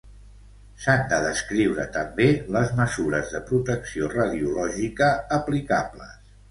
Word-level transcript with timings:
S'han 0.85 1.03
de 1.11 1.19
descriure 1.25 1.85
també 1.99 2.27
les 2.57 2.73
mesures 2.81 3.31
de 3.37 3.45
protecció 3.53 4.13
radiològica 4.19 5.17
aplicables. 5.41 6.23